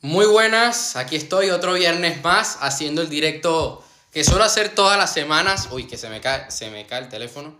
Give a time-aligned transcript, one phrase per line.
[0.00, 5.12] Muy buenas, aquí estoy otro viernes más haciendo el directo que suelo hacer todas las
[5.12, 5.70] semanas.
[5.72, 7.58] Uy, que se me cae, se me cae el teléfono.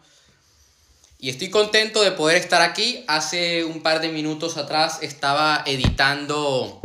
[1.19, 3.05] Y estoy contento de poder estar aquí.
[3.09, 6.81] Hace un par de minutos atrás estaba editando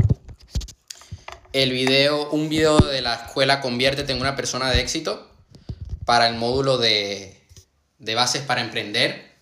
[1.51, 5.29] el video, un video de la escuela Conviértete en una persona de éxito
[6.03, 7.39] para el módulo de,
[7.99, 9.35] de bases para emprender.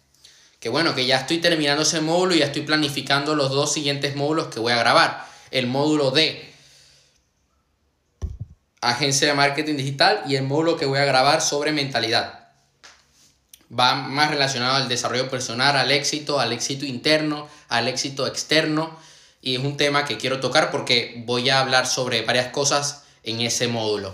[0.59, 4.17] Que bueno, que ya estoy terminando ese módulo y ya estoy planificando los dos siguientes
[4.17, 6.51] módulos que voy a grabar el módulo de
[8.81, 12.39] agencia de marketing digital y el módulo que voy a grabar sobre mentalidad.
[13.77, 18.97] Va más relacionado al desarrollo personal, al éxito, al éxito interno, al éxito externo.
[19.41, 23.39] Y es un tema que quiero tocar porque voy a hablar sobre varias cosas en
[23.41, 24.13] ese módulo.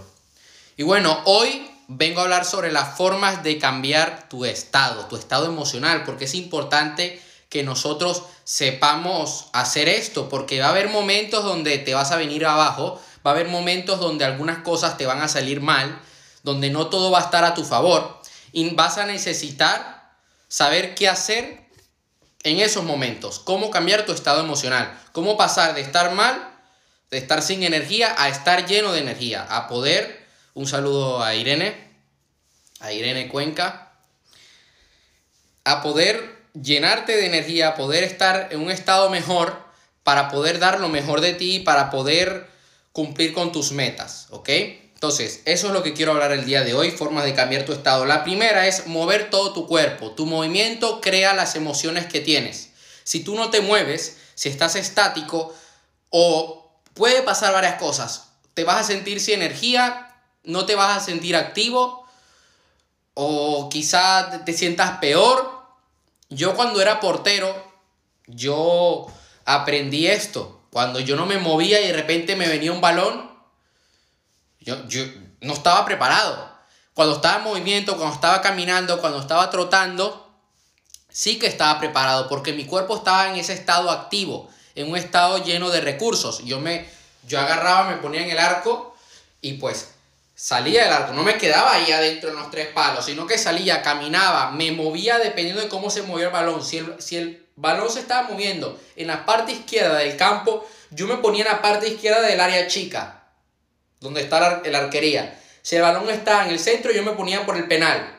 [0.75, 5.47] Y bueno, hoy vengo a hablar sobre las formas de cambiar tu estado, tu estado
[5.47, 11.77] emocional, porque es importante que nosotros sepamos hacer esto, porque va a haber momentos donde
[11.77, 15.27] te vas a venir abajo, va a haber momentos donde algunas cosas te van a
[15.27, 16.01] salir mal,
[16.43, 20.13] donde no todo va a estar a tu favor, y vas a necesitar
[20.47, 21.65] saber qué hacer
[22.43, 26.53] en esos momentos, cómo cambiar tu estado emocional, cómo pasar de estar mal,
[27.09, 31.87] de estar sin energía, a estar lleno de energía, a poder, un saludo a Irene,
[32.79, 33.91] a Irene Cuenca,
[35.63, 39.57] a poder llenarte de energía, poder estar en un estado mejor
[40.03, 42.47] para poder dar lo mejor de ti, para poder
[42.91, 44.49] cumplir con tus metas, ¿ok?
[44.97, 47.73] Entonces, eso es lo que quiero hablar el día de hoy, formas de cambiar tu
[47.73, 48.05] estado.
[48.05, 50.11] La primera es mover todo tu cuerpo.
[50.11, 52.71] Tu movimiento crea las emociones que tienes.
[53.03, 55.53] Si tú no te mueves, si estás estático,
[56.09, 58.29] o puede pasar varias cosas.
[58.55, 62.07] Te vas a sentir sin energía, no te vas a sentir activo,
[63.13, 65.56] o quizá te sientas peor,
[66.29, 67.55] yo cuando era portero,
[68.27, 69.07] yo
[69.45, 70.61] aprendí esto.
[70.71, 73.31] Cuando yo no me movía y de repente me venía un balón,
[74.59, 75.03] yo, yo
[75.41, 76.49] no estaba preparado.
[76.93, 80.27] Cuando estaba en movimiento, cuando estaba caminando, cuando estaba trotando,
[81.09, 85.43] sí que estaba preparado porque mi cuerpo estaba en ese estado activo, en un estado
[85.43, 86.43] lleno de recursos.
[86.43, 86.89] Yo me
[87.27, 88.95] yo agarraba, me ponía en el arco
[89.41, 89.95] y pues
[90.37, 93.81] salía del arco, no me quedaba ahí adentro en los tres palos, sino que salía,
[93.81, 96.63] caminaba, me movía dependiendo de cómo se movía el balón.
[96.63, 101.07] Si el, si el balón se estaba moviendo en la parte izquierda del campo, yo
[101.07, 103.23] me ponía en la parte izquierda del área chica,
[103.99, 105.41] donde está la, arquería.
[105.63, 108.15] Si el balón estaba en el centro, yo me ponía por el penal.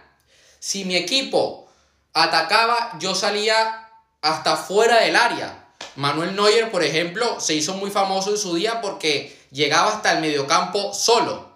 [0.58, 1.70] Si mi equipo
[2.14, 3.90] atacaba, yo salía
[4.22, 5.66] hasta fuera del área.
[5.94, 10.20] Manuel Neuer, por ejemplo, se hizo muy famoso en su día porque llegaba hasta el
[10.20, 11.47] mediocampo solo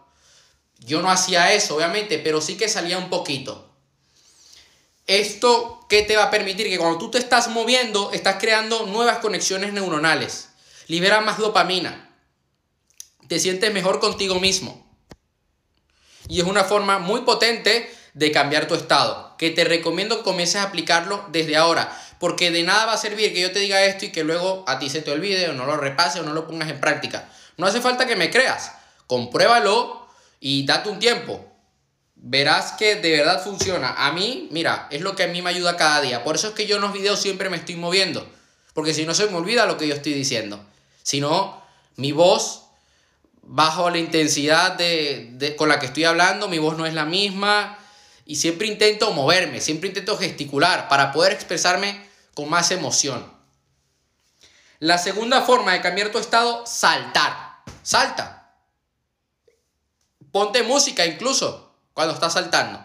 [0.84, 3.70] yo no hacía eso, obviamente, pero sí que salía un poquito.
[5.06, 6.68] Esto, ¿qué te va a permitir?
[6.68, 10.48] Que cuando tú te estás moviendo, estás creando nuevas conexiones neuronales.
[10.88, 12.10] Libera más dopamina.
[13.28, 14.90] Te sientes mejor contigo mismo.
[16.28, 19.36] Y es una forma muy potente de cambiar tu estado.
[19.38, 21.96] Que te recomiendo que comiences a aplicarlo desde ahora.
[22.18, 24.78] Porque de nada va a servir que yo te diga esto y que luego a
[24.78, 27.28] ti se te olvide o no lo repases o no lo pongas en práctica.
[27.56, 28.72] No hace falta que me creas.
[29.06, 30.01] Compruébalo
[30.44, 31.48] y date un tiempo.
[32.16, 33.94] Verás que de verdad funciona.
[33.96, 36.24] A mí, mira, es lo que a mí me ayuda cada día.
[36.24, 38.28] Por eso es que yo en los videos siempre me estoy moviendo.
[38.74, 40.60] Porque si no se me olvida lo que yo estoy diciendo.
[41.04, 41.62] Si no,
[41.94, 42.64] mi voz,
[43.42, 47.78] bajo la intensidad de, con la que estoy hablando, mi voz no es la misma.
[48.26, 52.04] Y siempre intento moverme, siempre intento gesticular para poder expresarme
[52.34, 53.32] con más emoción.
[54.80, 57.62] La segunda forma de cambiar tu estado, saltar.
[57.84, 58.41] Salta.
[60.32, 62.82] Ponte música incluso cuando estás saltando.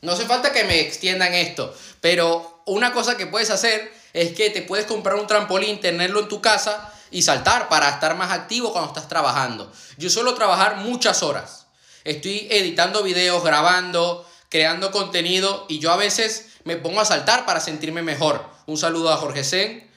[0.00, 4.50] No hace falta que me extiendan esto, pero una cosa que puedes hacer es que
[4.50, 8.72] te puedes comprar un trampolín, tenerlo en tu casa y saltar para estar más activo
[8.72, 9.70] cuando estás trabajando.
[9.98, 11.66] Yo suelo trabajar muchas horas.
[12.04, 17.60] Estoy editando videos, grabando, creando contenido y yo a veces me pongo a saltar para
[17.60, 18.44] sentirme mejor.
[18.66, 19.88] Un saludo a Jorge Sen.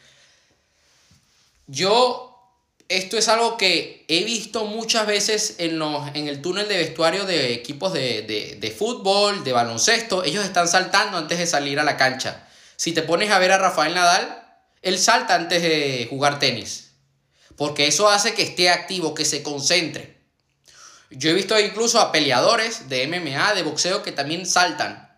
[1.68, 2.35] Yo
[2.88, 7.26] esto es algo que he visto muchas veces en, los, en el túnel de vestuario
[7.26, 10.24] de equipos de, fútbol, de baloncesto.
[10.24, 12.48] Ellos están saltando antes de salir a la cancha.
[12.76, 14.44] Si te pones a ver a Rafael Nadal,
[14.82, 16.92] él salta antes de jugar tenis.
[17.56, 20.18] Porque eso hace que esté activo, que se concentre.
[21.10, 25.10] Yo he visto incluso a peleadores de MMA, de boxeo, que también saltan.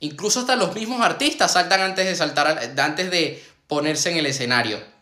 [0.00, 4.97] Incluso hasta los mismos artistas saltan antes de saltar, antes de ponerse en el escenario.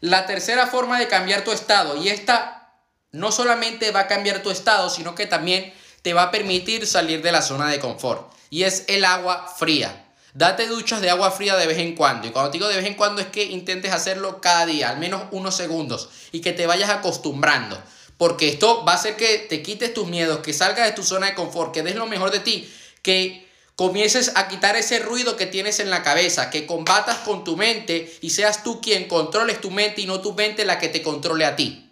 [0.00, 2.72] La tercera forma de cambiar tu estado, y esta
[3.10, 5.72] no solamente va a cambiar tu estado, sino que también
[6.02, 10.04] te va a permitir salir de la zona de confort, y es el agua fría.
[10.34, 12.28] Date duchas de agua fría de vez en cuando.
[12.28, 15.22] Y cuando digo de vez en cuando es que intentes hacerlo cada día, al menos
[15.32, 17.82] unos segundos, y que te vayas acostumbrando.
[18.18, 21.26] Porque esto va a hacer que te quites tus miedos, que salgas de tu zona
[21.26, 22.72] de confort, que des lo mejor de ti,
[23.02, 23.47] que
[23.78, 28.12] comiences a quitar ese ruido que tienes en la cabeza, que combatas con tu mente
[28.20, 31.44] y seas tú quien controles tu mente y no tu mente la que te controle
[31.44, 31.88] a ti.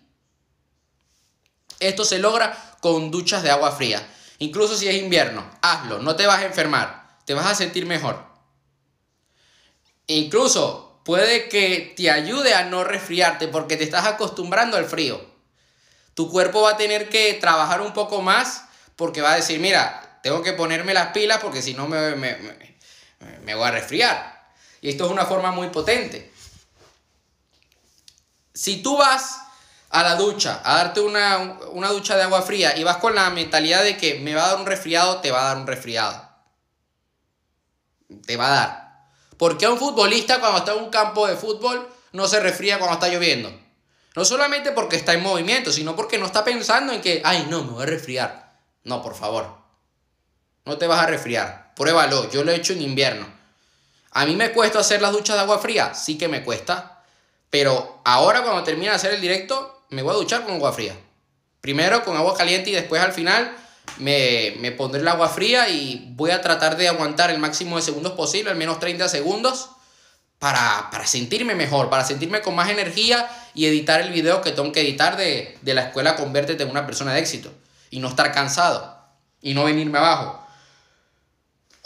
[1.78, 4.04] Esto se logra con duchas de agua fría.
[4.40, 8.20] Incluso si es invierno, hazlo, no te vas a enfermar, te vas a sentir mejor.
[10.08, 15.24] Incluso puede que te ayude a no resfriarte porque te estás acostumbrando al frío.
[16.14, 18.64] Tu cuerpo va a tener que trabajar un poco más
[18.96, 23.54] porque va a decir, mira, tengo que ponerme las pilas porque si no me, me,
[23.54, 24.50] voy a resfriar.
[24.80, 26.32] Y esto es una forma muy potente.
[28.52, 29.38] Si tú vas
[29.88, 33.30] a la ducha, a darte una, una, ducha de agua fría y vas con la
[33.30, 36.28] mentalidad de que me va a dar un resfriado, te va a dar un resfriado.
[38.26, 39.06] Te va a dar.
[39.36, 42.94] ¿Por qué un futbolista cuando está en un campo de fútbol no se resfría cuando
[42.94, 43.56] está lloviendo?
[44.16, 47.62] No solamente porque está en movimiento, sino porque no está pensando en que, ay, no,
[47.62, 48.58] me voy a resfriar.
[48.82, 49.65] No, por favor.
[50.66, 51.72] No te vas a resfriar.
[51.74, 52.30] Pruébalo.
[52.30, 53.26] Yo lo he hecho en invierno.
[54.10, 55.94] A mí me cuesta hacer las duchas de agua fría.
[55.94, 57.02] Sí que me cuesta.
[57.50, 60.96] Pero ahora cuando termine de hacer el directo, me voy a duchar con agua fría.
[61.60, 63.56] Primero con agua caliente y después al final
[63.98, 68.12] me, pondré el agua fría y voy a tratar de aguantar el máximo de segundos
[68.12, 69.70] posible, al menos 30 segundos,
[70.38, 74.82] para, sentirme mejor, para sentirme con más energía y editar el video que tengo que
[74.82, 77.52] editar de, de la escuela Convértete en una persona de éxito
[77.90, 78.98] y no estar cansado
[79.40, 80.45] y no venirme abajo.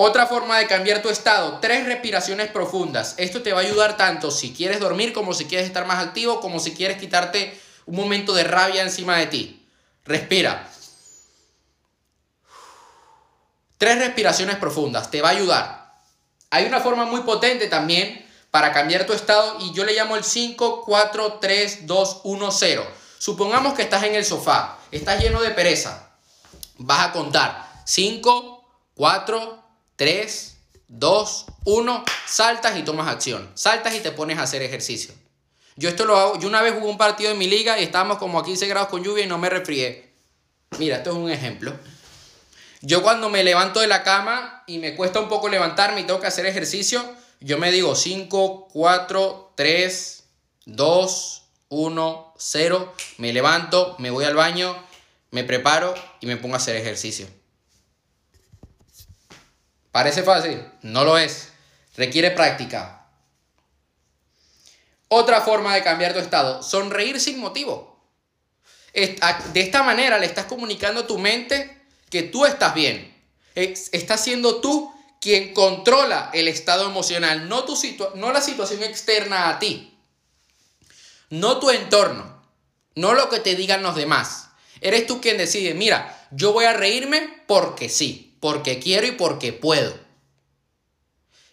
[0.03, 3.13] Otra forma de cambiar tu estado, tres respiraciones profundas.
[3.19, 6.41] Esto te va a ayudar tanto si quieres dormir como si quieres estar más activo,
[6.41, 9.69] como si quieres quitarte un momento de rabia encima de ti.
[10.07, 10.67] Respira.
[13.77, 15.93] Tres respiraciones profundas, te va a ayudar.
[16.49, 20.25] Hay una forma muy potente también para cambiar tu estado y yo le llamo el
[20.25, 22.87] 5, 4, 3, 2, 1, 0.
[23.19, 26.09] Supongamos que estás en el sofá, estás lleno de pereza.
[26.79, 28.65] Vas a contar 5,
[28.95, 29.60] 4,
[30.01, 30.57] 3,
[30.89, 33.51] 2, 1, saltas y tomas acción.
[33.53, 35.13] Saltas y te pones a hacer ejercicio.
[35.77, 38.17] Yo esto lo hago, yo una vez jugué un partido en mi liga y estábamos
[38.17, 40.11] como a 15 grados con lluvia y no me resfrié.
[40.79, 41.75] Mira, esto es un ejemplo.
[42.81, 46.19] Yo cuando me levanto de la cama y me cuesta un poco levantarme y tengo
[46.19, 47.05] que hacer ejercicio,
[47.41, 50.25] yo me digo 5, 4, 3,
[50.65, 54.83] 2, 1, 0, me levanto, me voy al baño,
[55.31, 55.93] me preparo
[56.23, 57.27] y me pongo a hacer ejercicio.
[59.93, 60.65] ¿Parece fácil?
[60.83, 61.49] No lo es.
[61.97, 63.07] Requiere práctica.
[65.09, 68.01] Otra forma de cambiar tu estado, sonreír sin motivo.
[68.95, 73.13] De esta manera le estás comunicando a tu mente que tú estás bien.
[73.55, 77.77] Estás siendo tú quien controla el estado emocional, no, tu
[78.15, 79.99] no la situación externa a ti,
[81.29, 82.43] no tu entorno,
[82.95, 84.49] no lo que te digan los demás.
[84.81, 89.53] Eres tú quien decide, mira, yo voy a reírme porque sí, porque quiero y porque
[89.53, 89.95] puedo.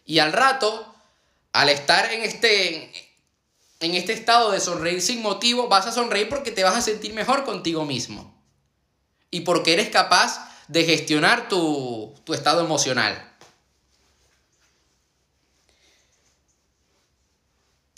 [0.05, 0.95] Y al rato,
[1.51, 2.91] al estar en este,
[3.81, 7.13] en este estado de sonreír sin motivo, vas a sonreír porque te vas a sentir
[7.13, 8.33] mejor contigo mismo.
[9.29, 13.23] Y porque eres capaz de gestionar tu, estado emocional.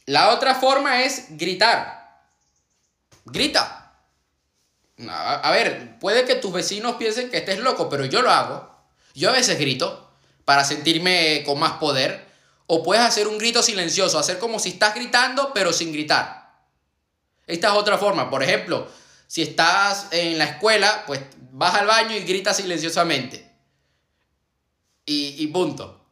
[0.08, 2.24] La otra forma es gritar.
[3.26, 3.94] Grita.
[5.08, 8.79] A, ver, puede que tus vecinos piensen que estés loco, pero yo lo hago.
[9.14, 10.10] Yo a veces grito
[10.46, 12.28] para sentirme con más poder.
[12.68, 16.40] O puedes hacer un grito silencioso, hacer como si estás gritando, pero sin gritar.
[17.48, 18.30] Esta es otra forma.
[18.30, 18.88] Por ejemplo,
[19.28, 23.48] si estás en la escuela, pues vas al baño y gritas silenciosamente.
[25.06, 26.06] Y, punto.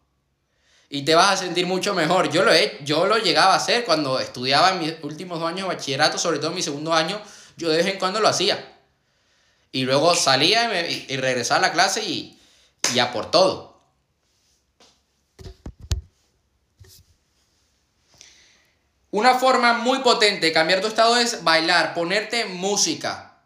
[0.90, 2.32] Y te vas a sentir mucho mejor.
[2.32, 5.68] Yo lo, he, yo lo llegaba a hacer cuando estudiaba en mis últimos dos años
[5.68, 7.22] de bachillerato, sobre todo en mi segundo año,
[7.58, 8.76] yo de vez en cuando lo hacía.
[9.72, 12.37] Y luego salía y, regresaba a la clase y,
[12.92, 13.78] y ya por todo.
[19.12, 23.38] Una forma muy potente de cambiar tu estado es bailar, ponerte música.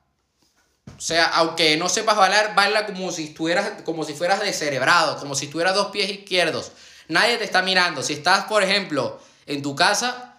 [0.97, 5.35] O sea, aunque no sepas bailar, baila como si, estuvieras, como si fueras descerebrado, como
[5.35, 6.71] si tuvieras dos pies izquierdos.
[7.07, 8.01] Nadie te está mirando.
[8.03, 10.35] Si estás, por ejemplo, en tu casa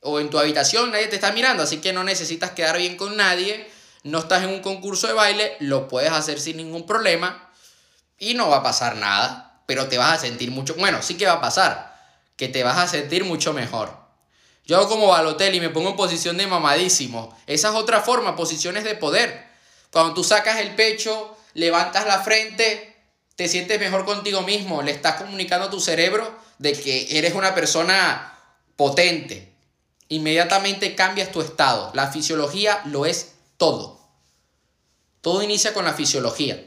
[0.00, 1.62] o en tu habitación, nadie te está mirando.
[1.62, 3.70] Así que no necesitas quedar bien con nadie.
[4.02, 7.47] No estás en un concurso de baile, lo puedes hacer sin ningún problema
[8.18, 9.60] y no va a pasar nada.
[9.66, 10.74] Pero te vas a sentir mucho.
[10.76, 11.96] Bueno, sí que va a pasar.
[12.36, 13.96] Que te vas a sentir mucho mejor.
[14.64, 17.36] Yo hago como Balotelli me pongo en posición de mamadísimo.
[17.46, 19.46] Esa es otra forma, posiciones de poder.
[19.90, 22.98] Cuando tú sacas el pecho, levantas la frente
[23.38, 27.54] te sientes mejor contigo mismo, le estás comunicando a tu cerebro de que eres una
[27.54, 28.36] persona
[28.74, 29.54] potente.
[30.08, 31.92] Inmediatamente cambias tu estado.
[31.94, 34.00] La fisiología lo es todo.
[35.20, 36.60] Todo inicia con la fisiología.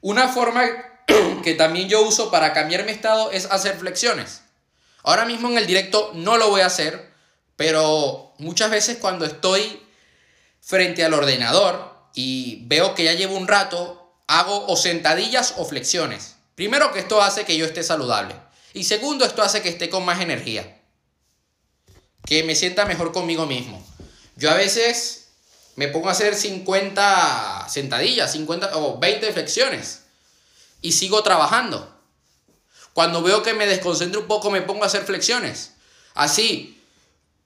[0.00, 0.64] Una forma
[1.42, 4.42] que también yo uso para cambiar mi estado es hacer flexiones.
[5.02, 7.10] Ahora mismo en el directo no lo voy a hacer,
[7.56, 9.82] pero muchas veces cuando estoy
[10.60, 16.36] frente al ordenador y veo que ya llevo un rato, hago o sentadillas o flexiones.
[16.54, 18.34] Primero que esto hace que yo esté saludable.
[18.74, 20.80] Y segundo, esto hace que esté con más energía.
[22.26, 23.84] Que me sienta mejor conmigo mismo.
[24.36, 25.17] Yo a veces
[25.78, 30.06] me pongo a hacer 50 sentadillas, 50 o 20 flexiones.
[30.82, 31.96] Y sigo trabajando.
[32.94, 35.74] Cuando veo que me desconcentro un poco, me pongo a hacer flexiones.
[36.14, 36.82] Así,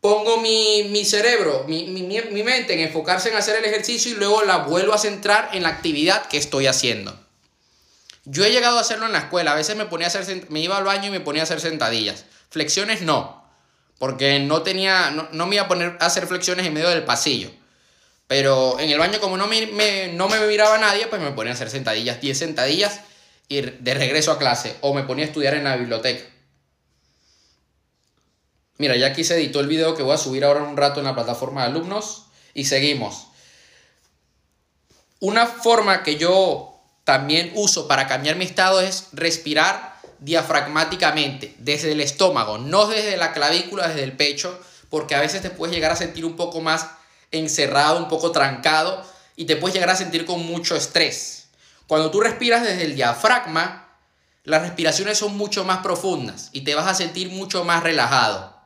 [0.00, 4.56] pongo mi, cerebro, mi, mi, mente en enfocarse en hacer el ejercicio y luego la
[4.56, 7.14] vuelvo a centrar en la actividad que estoy haciendo.
[8.24, 9.52] Yo he llegado a hacerlo en la escuela.
[9.52, 11.60] A veces me ponía a hacer, me iba al baño y me ponía a hacer
[11.60, 12.24] sentadillas.
[12.48, 13.44] Flexiones no,
[13.98, 17.50] porque no tenía, no, me iba a poner a hacer flexiones en medio del pasillo.
[18.32, 21.54] Pero en el baño, como no me, no me miraba nadie, pues me ponía a
[21.54, 23.00] hacer sentadillas, 10 sentadillas
[23.46, 24.74] y de regreso a clase.
[24.80, 26.24] O me ponía a estudiar en la biblioteca.
[28.78, 31.04] Mira, ya aquí se editó el video que voy a subir ahora un rato en
[31.04, 33.26] la plataforma de alumnos y seguimos.
[35.20, 42.00] Una forma que yo también uso para cambiar mi estado es respirar diafragmáticamente desde el
[42.00, 44.58] estómago, no desde la clavícula, desde el pecho,
[44.88, 47.01] porque a veces te puedes llegar a sentir un poco más
[47.32, 49.04] encerrado, un poco trancado
[49.36, 51.48] y te puedes llegar a sentir con mucho estrés.
[51.86, 53.88] Cuando tú respiras desde el diafragma,
[54.44, 58.56] las respiraciones son mucho más profundas y te vas a sentir mucho más relajado.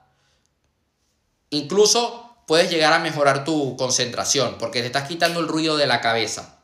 [1.51, 6.01] Incluso puedes llegar a mejorar tu concentración porque te estás quitando el ruido de la
[6.01, 6.59] cabeza.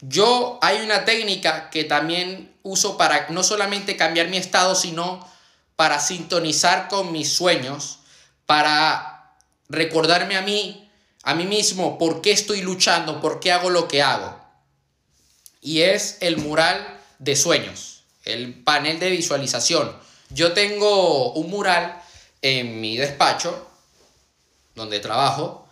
[0.00, 5.26] Yo hay una técnica que también uso para no solamente cambiar mi estado, sino
[5.74, 8.00] para sintonizar con mis sueños,
[8.44, 9.15] para
[9.68, 10.90] recordarme a mí,
[11.22, 14.40] a mí mismo, por qué estoy luchando, por qué hago lo que hago.
[15.60, 19.96] Y es el mural de sueños, el panel de visualización.
[20.30, 22.00] Yo tengo un mural
[22.42, 23.66] en mi despacho,
[24.74, 25.66] donde trabajo,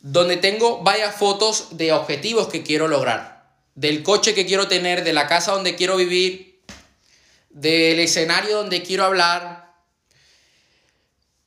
[0.00, 3.44] donde tengo varias fotos de objetivos que quiero lograr,
[3.74, 6.62] del coche que quiero tener, de la casa donde quiero vivir,
[7.50, 9.59] del escenario donde quiero hablar,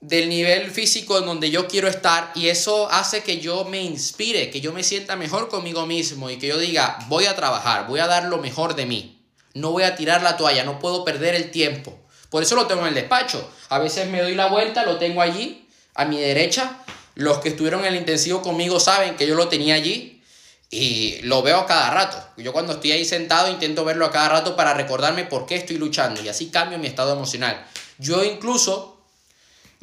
[0.04, 4.50] del nivel físico en donde yo quiero estar y eso hace que yo me inspire,
[4.50, 8.02] que yo me sienta mejor conmigo mismo y que yo diga, voy a trabajar, voy
[8.02, 11.36] a dar lo mejor de mí, no voy a tirar la toalla, no puedo perder
[11.36, 11.98] el tiempo.
[12.30, 13.50] Por eso lo tengo en el despacho.
[13.70, 16.84] A veces me doy la vuelta, lo tengo allí, a mi derecha.
[17.16, 20.22] Los que estuvieron en el intensivo conmigo saben que yo lo tenía allí
[20.70, 22.18] y lo veo a cada rato.
[22.36, 25.78] Yo cuando estoy ahí sentado intento verlo a cada rato para recordarme por qué estoy
[25.78, 27.66] luchando y así cambio mi estado emocional.
[28.00, 28.93] Yo incluso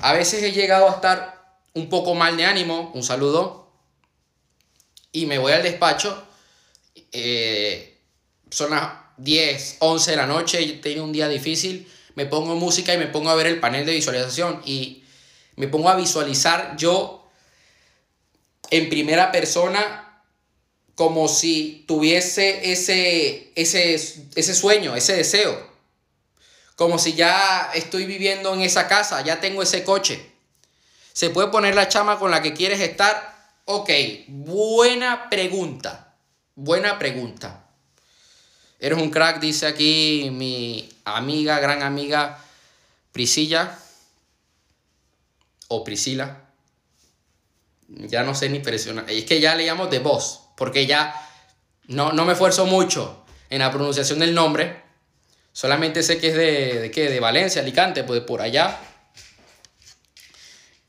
[0.02, 3.70] a veces he llegado a estar un poco mal de ánimo, un saludo,
[5.12, 6.22] y me voy al despacho.
[7.12, 7.98] Eh,
[8.50, 12.92] son las 10, 11 de la noche, he tenido un día difícil me pongo música
[12.94, 15.04] y me pongo a ver el panel de visualización y
[15.56, 17.30] me pongo a visualizar yo
[18.70, 20.22] en primera persona
[20.94, 25.69] como si tuviese ese, ese, ese sueño, ese deseo.
[26.80, 30.32] Como si ya estoy viviendo en esa casa, ya tengo ese coche.
[31.12, 33.36] ¿Se puede poner la chama con la que quieres estar?
[33.66, 33.90] Ok,
[34.28, 36.14] buena pregunta.
[36.54, 37.66] Buena pregunta.
[38.78, 42.42] Eres un crack, dice aquí mi amiga, gran amiga
[43.12, 43.78] Priscilla
[45.68, 46.48] o Priscila.
[47.88, 49.04] Ya no sé ni presionar.
[49.10, 51.14] Es que ya le llamo de voz, porque ya
[51.88, 54.89] no, no me esfuerzo mucho en la pronunciación del nombre.
[55.52, 58.78] Solamente sé que es de, de qué, de Valencia, Alicante, pues por allá.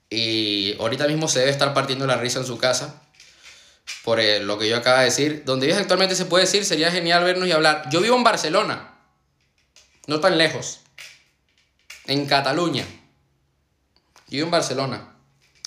[0.10, 3.01] Y ahorita mismo se debe estar partiendo la risa en su casa
[4.03, 5.44] por lo que yo acabo de decir.
[5.46, 7.89] Donde vives actualmente se puede decir, sería genial vernos y hablar.
[7.89, 8.96] Yo vivo en Barcelona,
[10.08, 10.82] no tan lejos,
[12.08, 12.86] en Cataluña.
[14.27, 15.15] Yo vivo en Barcelona,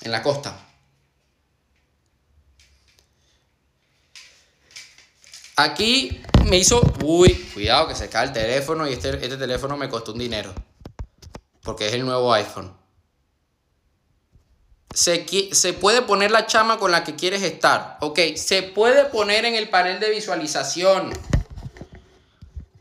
[0.02, 0.63] en la costa.
[5.56, 9.88] Aquí me hizo, uy, cuidado que se cae el teléfono y este, este teléfono me
[9.88, 10.52] costó un dinero.
[11.62, 12.76] Porque es el nuevo iPhone.
[14.92, 15.24] Se,
[15.80, 17.98] puede poner la chama con la que quieres estar.
[18.00, 21.12] Ok, se puede poner en el panel de visualización.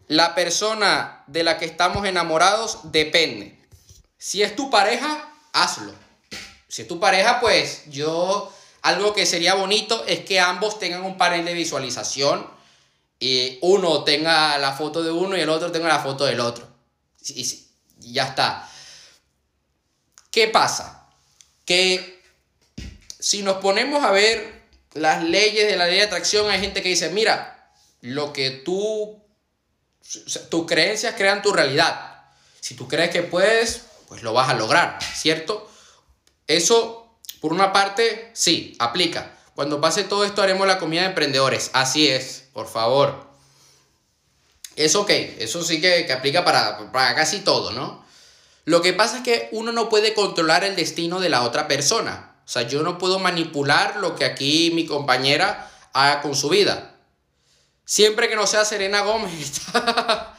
[0.08, 3.58] La persona de la que estamos enamorados depende.
[4.18, 5.94] Si es tu pareja, hazlo.
[6.68, 8.52] Si es tu pareja, pues yo
[8.82, 12.53] algo que sería bonito es que ambos tengan un panel de visualización
[13.24, 16.68] y uno tenga la foto de uno y el otro tenga la foto del otro.
[17.26, 17.46] Y
[18.00, 18.70] ya está.
[20.30, 21.08] ¿Qué pasa?
[21.64, 22.22] Que
[23.18, 26.90] si nos ponemos a ver las leyes de la ley de atracción, hay gente que
[26.90, 29.24] dice, mira, lo que tú,
[30.50, 32.26] tus creencias crean tu realidad.
[32.60, 35.72] Si tú crees que puedes, pues lo vas a lograr, ¿cierto?
[36.46, 39.38] Eso, por una parte, sí, aplica.
[39.56, 41.72] Cuando pase todo esto haremos la comida de emprendedores.
[41.72, 43.28] Así es, por favor.
[44.76, 48.04] Eso ok, eso sí que, aplica para, para casi todo, ¿no?
[48.66, 52.36] Lo que pasa es que uno no puede controlar el destino de la otra persona.
[52.46, 56.96] O sea, yo no puedo manipular lo que aquí mi compañera haga con su vida.
[57.86, 60.38] Siempre que no sea Serena Gómez, está,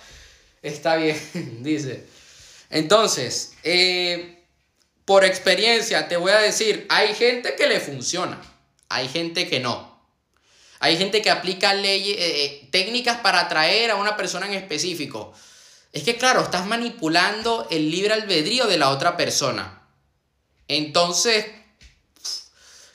[0.62, 1.18] está bien,
[1.62, 2.06] dice.
[2.70, 4.42] Entonces, eh,
[5.04, 8.40] por experiencia te voy a decir, hay gente que le funciona.
[8.88, 9.93] Hay gente que no.
[10.84, 15.32] Hay gente que aplica leyes, eh, eh, técnicas para atraer a una persona en específico.
[15.92, 19.82] Es que claro, estás manipulando el libre albedrío de la otra persona.
[20.68, 21.46] Entonces,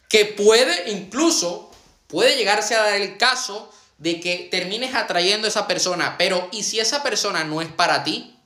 [0.07, 1.71] que puede incluso,
[2.07, 6.61] puede llegarse a dar el caso de que termines atrayendo a esa persona, pero ¿y
[6.61, 8.37] si esa persona no es para ti?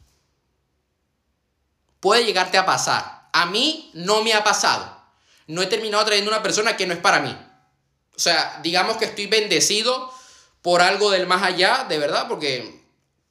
[2.00, 3.28] Puede llegarte a pasar.
[3.34, 5.04] A mí no me ha pasado
[5.48, 7.36] no he terminado trayendo una persona que no es para mí.
[8.16, 10.12] O sea, digamos que estoy bendecido
[10.62, 12.84] por algo del más allá, de verdad, porque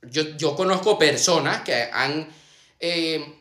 [0.03, 2.29] yo, conozco personas que han,
[2.81, 3.41] eh,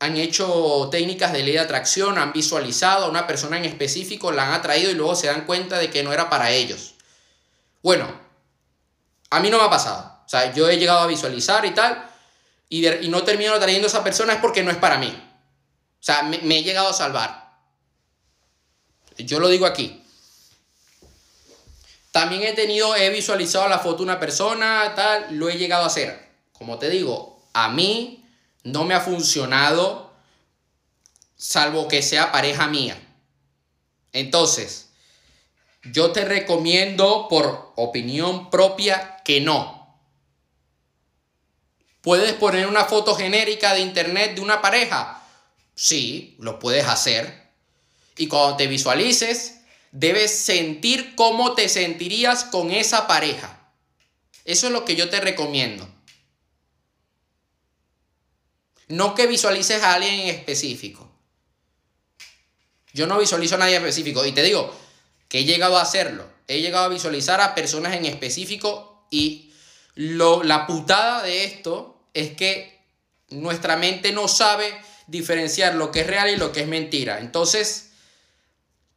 [0.00, 4.48] han hecho técnicas de ley de atracción, han visualizado a una persona en específico, la
[4.48, 6.94] han atraído y luego se dan cuenta de que no era para ellos.
[7.82, 8.10] Bueno,
[9.30, 10.20] a mí no me ha pasado.
[10.26, 12.10] O sea, yo he llegado a visualizar y tal,
[12.68, 15.08] y, y no termino trayendo a esa persona es porque no es para mí.
[15.08, 17.52] O sea, me he llegado a salvar.
[19.16, 19.99] Yo lo digo aquí.
[22.10, 25.86] También he tenido, he visualizado la foto de una persona, tal, lo he llegado a
[25.86, 26.28] hacer.
[26.52, 28.24] Como te digo, a mí
[28.64, 30.12] no me ha funcionado,
[31.36, 33.00] salvo que sea pareja mía.
[34.12, 34.90] Entonces,
[35.84, 39.98] yo te recomiendo por opinión propia que no.
[42.02, 45.22] ¿Puedes poner una foto genérica de internet de una pareja?
[45.74, 47.48] Sí, lo puedes hacer.
[48.16, 49.59] Y cuando te visualices,
[49.92, 53.72] debes sentir cómo te sentirías con esa pareja.
[54.44, 55.88] Eso es lo que yo te recomiendo.
[58.88, 61.08] No que visualices a alguien en específico.
[62.92, 64.24] Yo no visualizo a nadie en específico.
[64.26, 64.74] Y te digo
[65.28, 66.28] que he llegado a hacerlo.
[66.48, 69.52] He llegado a visualizar a personas en específico y
[69.94, 72.80] lo, la putada de esto es que
[73.28, 74.74] nuestra mente no sabe
[75.06, 77.20] diferenciar lo que es real y lo que es mentira.
[77.20, 77.89] Entonces,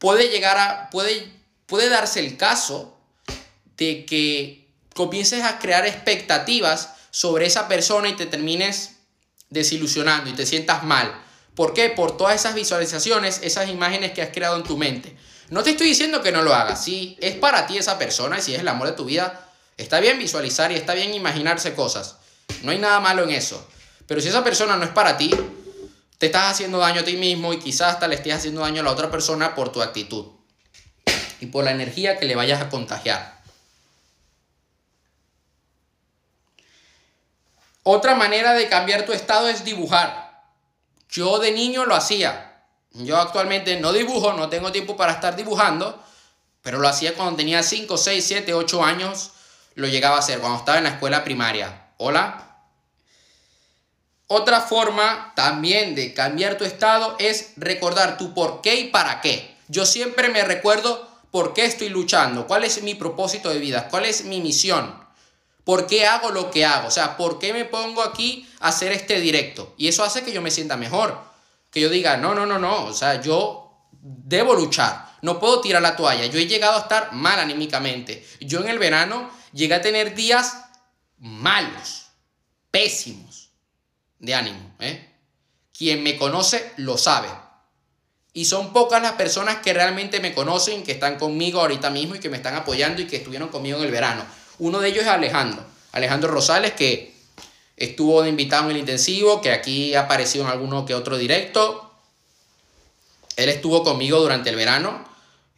[0.04, 1.32] puede llegar a, puede,
[1.66, 2.94] puede darse el caso
[3.78, 8.98] de que comiences a crear expectativas sobre esa persona y te termines
[9.50, 11.24] desilusionando y te sientas mal.
[11.56, 11.90] ¿Por qué?
[11.90, 15.16] Por todas esas visualizaciones, esas imágenes que has creado en tu mente.
[15.50, 16.84] No te estoy diciendo que no lo hagas.
[16.84, 20.02] Si es para ti esa persona y si es el amor de tu vida, está
[20.02, 22.18] bien visualizar y está bien imaginarse cosas.
[22.62, 23.66] No hay nada malo en eso.
[24.06, 25.34] Pero si esa persona no es para ti,
[26.24, 28.86] te estás haciendo daño a ti mismo y quizás hasta le estés haciendo daño a
[28.86, 30.28] la otra persona por tu actitud
[31.42, 33.42] y por la energía que le vayas a contagiar.
[37.84, 40.46] Otra manera de cambiar tu estado es dibujar.
[41.10, 42.64] Yo de niño lo hacía.
[42.92, 46.02] Yo actualmente no dibujo, no tengo tiempo para estar dibujando,
[46.62, 49.32] pero lo hacía cuando tenía 5, 6, 7, 8 años.
[49.76, 51.88] Lo llegaba a hacer cuando estaba en la escuela primaria.
[51.98, 52.53] Hola,
[54.34, 59.56] otra forma también de cambiar tu estado es recordar tu por qué y para qué.
[59.68, 64.06] Yo siempre me recuerdo por qué estoy luchando, cuál es mi propósito de vida, cuál
[64.06, 64.94] es mi misión,
[65.64, 68.92] por qué hago lo que hago, o sea, por qué me pongo aquí a hacer
[68.92, 69.74] este directo.
[69.78, 71.20] Y eso hace que yo me sienta mejor,
[71.72, 75.82] que yo diga, no, no, no, no, o sea, yo debo luchar, no puedo tirar
[75.82, 76.26] la toalla.
[76.26, 78.28] Yo he llegado a estar mal anímicamente.
[78.42, 80.58] Yo en el verano llegué a tener días
[81.18, 82.08] malos,
[82.70, 83.43] pésimos
[84.24, 84.76] de ánimo.
[84.80, 85.06] ¿eh?
[85.78, 87.28] Quien me conoce lo sabe.
[88.34, 92.20] Y son pocas las personas que realmente me conocen, que están conmigo ahorita mismo y
[92.20, 94.26] que me están apoyando y que estuvieron conmigo en el verano.
[94.58, 95.64] Uno de ellos es Alejandro.
[95.92, 97.14] Alejandro Rosales, que
[97.78, 101.92] estuvo de invitado en el intensivo, que aquí ha aparecido en alguno que otro directo.
[103.36, 105.04] Él estuvo conmigo durante el verano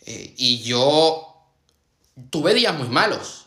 [0.06, 1.36] eh, y yo
[2.30, 3.45] tuve días muy malos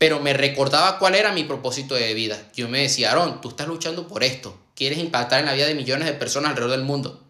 [0.00, 2.42] pero me recordaba cuál era mi propósito de vida.
[2.54, 5.74] Yo me decía, Aaron, tú estás luchando por esto, quieres impactar en la vida de
[5.74, 7.22] millones de personas alrededor del mundo.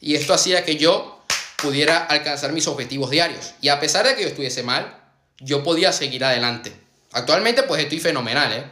[0.00, 1.24] Y esto hacía que yo
[1.58, 3.54] pudiera alcanzar mis objetivos diarios.
[3.60, 5.00] Y a pesar de que yo estuviese mal,
[5.38, 6.72] yo podía seguir adelante.
[7.12, 8.64] Actualmente pues estoy fenomenal, ¿eh?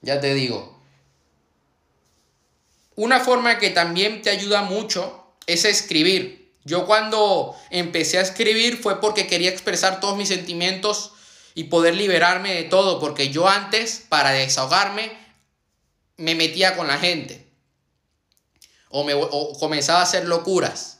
[0.00, 0.82] Ya te digo.
[2.96, 6.50] Una forma que también te ayuda mucho es escribir.
[6.64, 11.12] Yo cuando empecé a escribir fue porque quería expresar todos mis sentimientos
[11.54, 15.12] y poder liberarme de todo, porque yo antes, para desahogarme,
[16.16, 17.46] me metía con la gente.
[18.88, 20.98] O, me, o comenzaba a hacer locuras.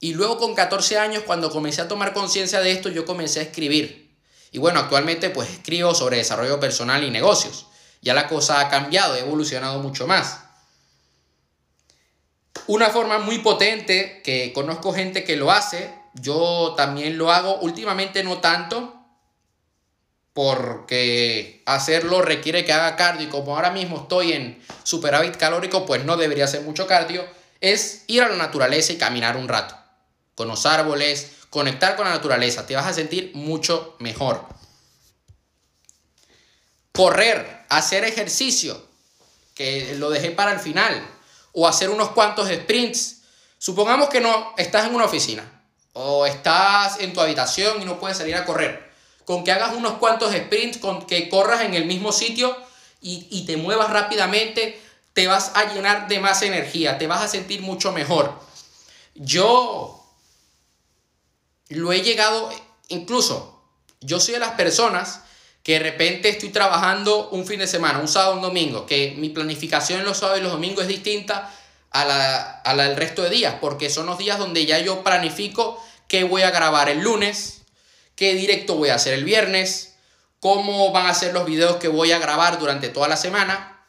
[0.00, 3.44] Y luego con 14 años, cuando comencé a tomar conciencia de esto, yo comencé a
[3.44, 4.16] escribir.
[4.52, 7.66] Y bueno, actualmente pues escribo sobre desarrollo personal y negocios.
[8.00, 10.40] Ya la cosa ha cambiado, ha evolucionado mucho más.
[12.66, 18.22] Una forma muy potente que conozco gente que lo hace, yo también lo hago, últimamente
[18.22, 18.97] no tanto,
[20.38, 26.04] porque hacerlo requiere que haga cardio y como ahora mismo estoy en superávit calórico, pues
[26.04, 27.26] no debería hacer mucho cardio,
[27.60, 29.76] es ir a la naturaleza y caminar un rato
[30.36, 34.46] con los árboles, conectar con la naturaleza, te vas a sentir mucho mejor.
[36.92, 38.80] Correr, hacer ejercicio,
[39.56, 41.04] que lo dejé para el final,
[41.50, 43.22] o hacer unos cuantos sprints.
[43.58, 48.18] Supongamos que no estás en una oficina o estás en tu habitación y no puedes
[48.18, 48.87] salir a correr.
[49.28, 52.56] Con que hagas unos cuantos sprints, con que corras en el mismo sitio
[53.02, 54.80] y, y te muevas rápidamente,
[55.12, 58.32] te vas a llenar de más energía, te vas a sentir mucho mejor.
[59.14, 60.02] Yo
[61.68, 62.50] lo he llegado,
[62.88, 63.62] incluso
[64.00, 65.20] yo soy de las personas
[65.62, 69.28] que de repente estoy trabajando un fin de semana, un sábado, un domingo, que mi
[69.28, 71.54] planificación los sábados y los domingos es distinta
[71.90, 75.04] a la, a la del resto de días, porque son los días donde ya yo
[75.04, 77.57] planifico qué voy a grabar el lunes,
[78.18, 79.94] qué directo voy a hacer el viernes,
[80.40, 83.80] cómo van a ser los videos que voy a grabar durante toda la semana.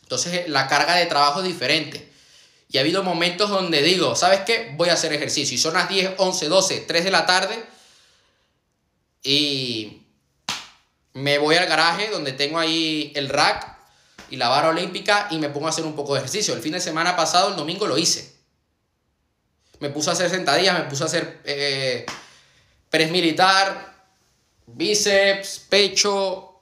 [0.00, 2.10] Entonces la carga de trabajo es diferente.
[2.70, 4.72] Y ha habido momentos donde digo, ¿sabes qué?
[4.76, 5.54] Voy a hacer ejercicio.
[5.54, 7.62] Y son las 10, 11, 12, 3 de la tarde.
[9.22, 10.04] Y
[11.12, 13.76] me voy al garaje donde tengo ahí el rack
[14.30, 16.54] y la barra olímpica y me pongo a hacer un poco de ejercicio.
[16.54, 18.32] El fin de semana pasado, el domingo, lo hice.
[19.80, 22.06] Me puse a hacer sentadillas, me puse a hacer eh,
[22.90, 24.04] press militar,
[24.66, 26.60] bíceps, pecho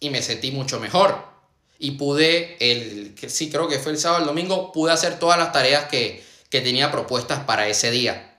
[0.00, 1.32] y me sentí mucho mejor
[1.82, 5.50] y pude, el, sí creo que fue el sábado, el domingo, pude hacer todas las
[5.50, 8.36] tareas que, tenía propuestas para ese día.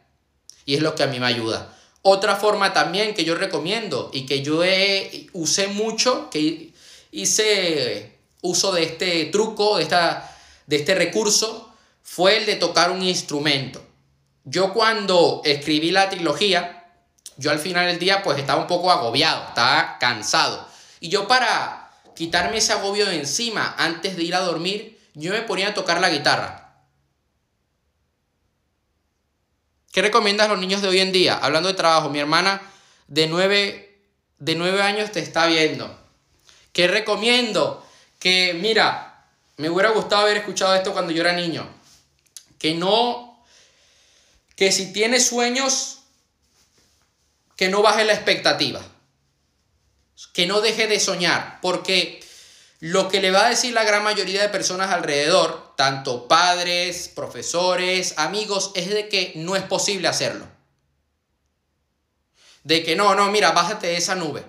[0.66, 1.76] Y es lo que a mí me ayuda.
[2.04, 4.62] Otra forma también que yo recomiendo y que yo
[5.34, 6.72] usé mucho, que
[7.12, 13.02] hice uso de este truco, de, esta, de este recurso, fue el de tocar un
[13.02, 13.84] instrumento.
[14.46, 16.83] Yo cuando escribí la trilogía,
[17.38, 20.68] yo al final del día pues estaba un poco agobiado, estaba cansado.
[21.00, 25.42] Y yo para quitarme ese agobio de encima antes de ir a dormir, yo me
[25.42, 26.64] ponía a tocar la guitarra.
[29.92, 31.38] ¿Qué recomiendas a los niños de hoy en día?
[31.38, 32.62] Hablando de trabajo, mi hermana
[33.08, 34.00] de 9,
[34.40, 36.00] de años te está viendo.
[36.72, 37.86] ¿Qué recomiendo?
[38.18, 41.68] Que, mira, me hubiera gustado haber escuchado esto cuando yo era niño.
[42.58, 43.46] Que no,
[44.56, 46.03] que si tienes sueños,
[47.64, 48.82] que no baje la expectativa
[50.34, 52.22] que no deje de soñar, porque
[52.82, 58.16] lo que le va a decir la gran mayoría de personas alrededor, tanto padres, profesores,
[58.18, 60.46] amigos, es de que no es posible hacerlo.
[62.66, 64.44] De que no, no, mira, bájate de esa nube.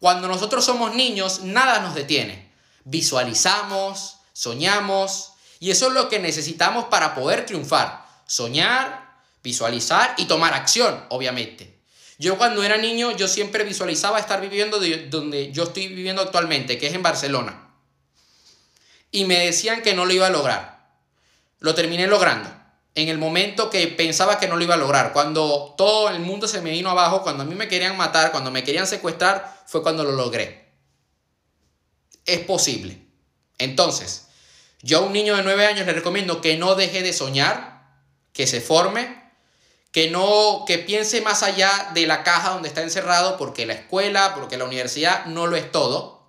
[0.00, 2.52] Cuando nosotros somos niños, nada nos detiene.
[2.84, 8.04] Visualizamos, soñamos, y eso es lo que necesitamos para poder triunfar.
[8.26, 11.73] Soñar, visualizar y tomar acción, obviamente.
[12.18, 16.86] Yo cuando era niño, yo siempre visualizaba estar viviendo donde yo estoy viviendo actualmente, que
[16.86, 17.70] es en Barcelona.
[19.10, 20.88] Y me decían que no lo iba a lograr.
[21.58, 22.50] Lo terminé logrando.
[22.94, 26.46] En el momento que pensaba que no lo iba a lograr, cuando todo el mundo
[26.46, 29.82] se me vino abajo, cuando a mí me querían matar, cuando me querían secuestrar, fue
[29.82, 30.68] cuando lo logré.
[32.24, 33.00] Es posible.
[33.58, 34.28] Entonces,
[34.82, 37.82] yo a un niño de 9 años le recomiendo que no deje de soñar,
[38.32, 39.23] que se forme,
[39.94, 44.34] que no que piense más allá de la caja donde está encerrado porque la escuela,
[44.34, 46.20] porque la universidad no lo es todo.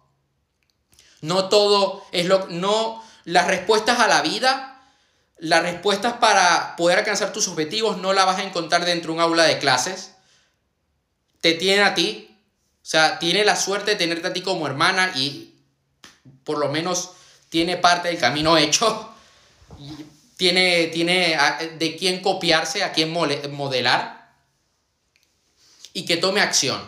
[1.21, 4.83] No todo es lo no las respuestas a la vida,
[5.39, 9.23] las respuestas para poder alcanzar tus objetivos no las vas a encontrar dentro de un
[9.23, 10.11] aula de clases.
[11.41, 12.37] Te tiene a ti,
[12.83, 15.55] o sea, tiene la suerte de tenerte a ti como hermana y
[16.43, 17.13] por lo menos
[17.49, 19.14] tiene parte del camino hecho
[20.37, 21.37] tiene, tiene
[21.77, 24.33] de quién copiarse, a quién modelar
[25.93, 26.81] y que tome acción.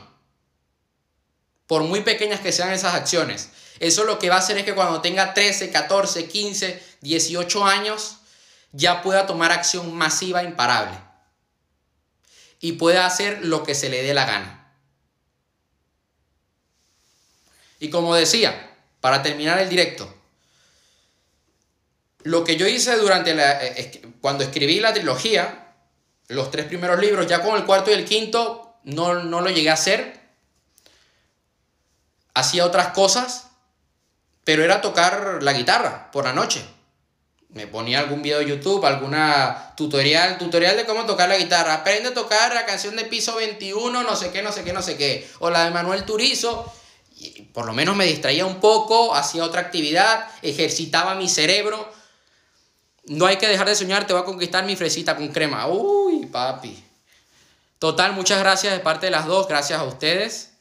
[1.65, 3.49] Por muy pequeñas que sean esas acciones.
[3.79, 8.17] Eso lo que va a hacer es que cuando tenga 13, 14, 15, 18 años,
[8.71, 10.97] ya pueda tomar acción masiva imparable.
[12.59, 14.73] y pueda hacer lo que se le dé la gana.
[17.79, 20.11] Y como decía, para terminar el directo,
[22.23, 25.73] lo que yo hice durante la, eh, cuando escribí la trilogía,
[26.27, 29.69] los tres primeros libros, ya con el cuarto y el quinto no, no lo llegué
[29.69, 30.19] a hacer.
[32.33, 33.47] Hacía otras cosas,
[34.43, 36.65] pero era tocar la guitarra por la noche.
[37.49, 41.75] Me ponía algún video de YouTube, alguna tutorial, tutorial de cómo tocar la guitarra.
[41.75, 44.81] Aprende a tocar la canción de piso 21, no sé qué, no sé qué, no
[44.81, 45.29] sé qué.
[45.39, 46.71] O la de Manuel Turizo.
[47.53, 51.91] Por lo menos me distraía un poco, hacía otra actividad, ejercitaba mi cerebro.
[53.07, 55.67] No hay que dejar de soñar, te voy a conquistar mi fresita con crema.
[55.67, 56.83] Uy, papi.
[57.79, 60.51] Total, muchas gracias de parte de las dos, gracias a ustedes.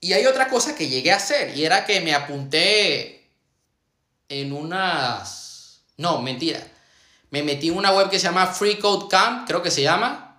[0.00, 3.28] Y hay otra cosa que llegué a hacer y era que me apunté
[4.28, 5.82] en unas...
[5.96, 6.66] No, mentira.
[7.30, 10.29] Me metí en una web que se llama Free Code Camp, creo que se llama.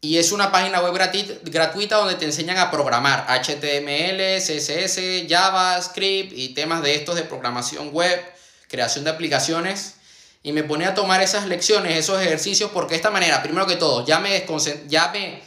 [0.00, 6.50] Y es una página web gratuita donde te enseñan a programar HTML, CSS, JavaScript y
[6.50, 8.22] temas de estos de programación web,
[8.68, 9.94] creación de aplicaciones.
[10.42, 13.76] Y me ponía a tomar esas lecciones, esos ejercicios, porque de esta manera, primero que
[13.76, 14.46] todo, ya me,
[14.86, 15.42] ya me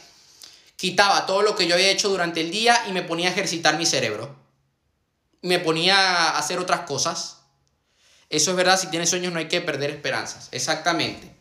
[0.76, 3.78] quitaba todo lo que yo había hecho durante el día y me ponía a ejercitar
[3.78, 4.36] mi cerebro.
[5.42, 7.38] Me ponía a hacer otras cosas.
[8.28, 10.48] Eso es verdad, si tienes sueños no hay que perder esperanzas.
[10.52, 11.34] Exactamente.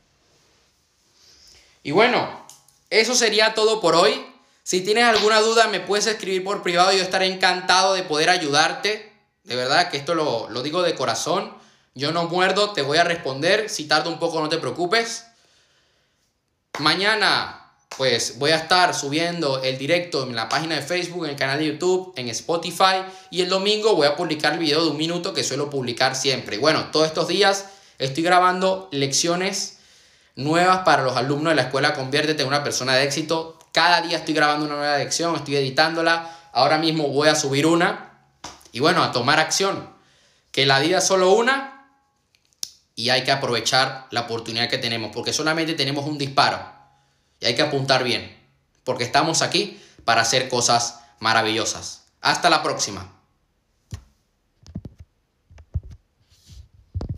[1.83, 2.47] Y bueno,
[2.89, 4.25] eso sería todo por hoy.
[4.63, 9.11] Si tienes alguna duda me puedes escribir por privado, yo estaré encantado de poder ayudarte.
[9.43, 11.53] De verdad que esto lo, lo digo de corazón.
[11.95, 13.69] Yo no muerdo, te voy a responder.
[13.69, 15.25] Si tardo un poco no te preocupes.
[16.79, 17.59] Mañana
[17.97, 21.59] pues voy a estar subiendo el directo en la página de Facebook, en el canal
[21.59, 25.33] de YouTube, en Spotify y el domingo voy a publicar el video de un minuto
[25.33, 26.57] que suelo publicar siempre.
[26.57, 27.65] Bueno, todos estos días
[27.97, 29.78] estoy grabando lecciones
[30.39, 33.59] nuevas para los alumnos de la escuela Conviértete en una persona de éxito.
[33.71, 36.35] Cada día estoy grabando una nueva lección, estoy editándola.
[36.53, 38.11] Ahora mismo voy a subir una.
[38.71, 39.89] Y bueno, a tomar acción.
[40.51, 41.87] Que la vida es solo una
[42.95, 46.59] y hay que aprovechar la oportunidad que tenemos, porque solamente tenemos un disparo
[47.39, 48.37] y hay que apuntar bien,
[48.83, 52.03] porque estamos aquí para hacer cosas maravillosas.
[52.19, 53.18] Hasta la próxima.